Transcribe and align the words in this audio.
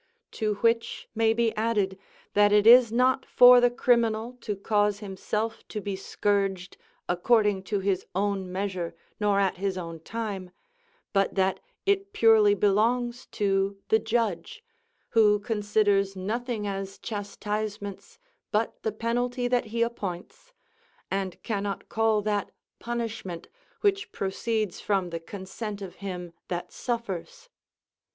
To 0.31 0.55
which 0.61 1.07
may 1.13 1.31
be 1.31 1.55
added, 1.55 1.95
that 2.33 2.51
it 2.51 2.65
is 2.65 2.91
not 2.91 3.23
for 3.23 3.61
the 3.61 3.69
criminal 3.69 4.35
to 4.41 4.55
cause 4.55 4.97
himself 4.97 5.63
to 5.67 5.79
be 5.79 5.95
scourged 5.95 6.75
according 7.07 7.61
to 7.65 7.81
his 7.81 8.07
own 8.15 8.51
measure 8.51 8.95
nor 9.19 9.39
at 9.39 9.57
his 9.57 9.77
own 9.77 9.99
time, 9.99 10.49
but 11.13 11.35
that 11.35 11.59
it 11.85 12.13
purely 12.13 12.55
belongs 12.55 13.27
to 13.33 13.77
the 13.89 13.99
judge, 13.99 14.63
who 15.09 15.39
considers 15.39 16.15
nothing 16.15 16.65
as 16.65 16.97
chastisements 16.97 18.17
but 18.51 18.81
the 18.81 18.91
penalty 18.91 19.47
that 19.47 19.65
he 19.65 19.83
appoints, 19.83 20.51
and 21.11 21.39
cannot 21.43 21.89
call 21.89 22.23
that 22.23 22.49
punishment 22.79 23.49
which 23.81 24.11
proceeds 24.11 24.79
from 24.79 25.11
the 25.11 25.19
consent 25.19 25.79
of 25.79 25.97
him 25.97 26.33
that 26.47 26.71
suffers. 26.71 27.49